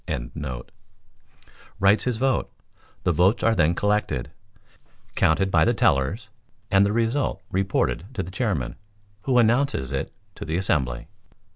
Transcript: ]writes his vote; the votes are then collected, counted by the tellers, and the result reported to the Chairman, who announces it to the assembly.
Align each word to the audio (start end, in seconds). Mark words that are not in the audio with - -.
]writes 1.79 2.05
his 2.05 2.17
vote; 2.17 2.51
the 3.03 3.11
votes 3.11 3.43
are 3.43 3.53
then 3.53 3.75
collected, 3.75 4.31
counted 5.15 5.51
by 5.51 5.63
the 5.63 5.75
tellers, 5.75 6.27
and 6.71 6.83
the 6.83 6.91
result 6.91 7.39
reported 7.51 8.05
to 8.15 8.23
the 8.23 8.31
Chairman, 8.31 8.77
who 9.25 9.37
announces 9.37 9.91
it 9.91 10.11
to 10.33 10.43
the 10.43 10.57
assembly. 10.57 11.07